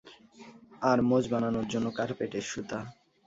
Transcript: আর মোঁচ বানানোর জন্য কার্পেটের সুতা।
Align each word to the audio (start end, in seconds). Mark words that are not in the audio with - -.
আর 0.81 0.97
মোঁচ 1.01 1.23
বানানোর 1.31 1.65
জন্য 1.67 1.87
কার্পেটের 1.97 2.45
সুতা। 2.51 2.79